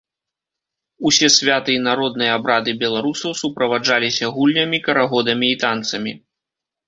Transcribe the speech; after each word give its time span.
Усе 1.09 1.27
святы 1.33 1.71
і 1.75 1.81
народныя 1.87 2.31
абрады 2.39 2.71
беларусаў 2.83 3.31
суправаджаліся 3.41 4.31
гульнямі, 4.37 4.77
карагодамі 4.87 5.47
і 5.57 5.61
танцамі. 5.65 6.11